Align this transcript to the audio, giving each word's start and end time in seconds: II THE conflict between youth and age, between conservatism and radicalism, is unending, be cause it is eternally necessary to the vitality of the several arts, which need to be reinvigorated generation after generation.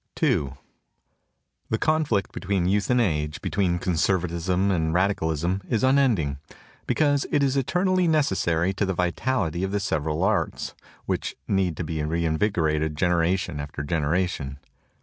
II 0.23 0.53
THE 1.69 1.77
conflict 1.77 2.31
between 2.31 2.65
youth 2.67 2.89
and 2.89 2.99
age, 2.99 3.39
between 3.39 3.77
conservatism 3.77 4.71
and 4.71 4.95
radicalism, 4.95 5.61
is 5.69 5.83
unending, 5.83 6.39
be 6.87 6.95
cause 6.95 7.27
it 7.29 7.43
is 7.43 7.55
eternally 7.55 8.07
necessary 8.07 8.73
to 8.73 8.85
the 8.87 8.95
vitality 8.95 9.63
of 9.63 9.69
the 9.69 9.79
several 9.79 10.23
arts, 10.23 10.73
which 11.05 11.35
need 11.47 11.77
to 11.77 11.83
be 11.83 12.01
reinvigorated 12.03 12.97
generation 12.97 13.59
after 13.59 13.83
generation. 13.83 14.57